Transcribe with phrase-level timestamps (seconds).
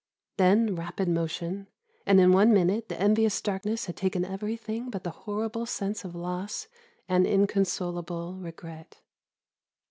[0.37, 1.67] Then rapid motion,
[2.07, 6.15] and in one minute the envious darkness had taken everything but the horrible sense of
[6.15, 6.67] loss
[7.07, 8.99] and inconsolable regret.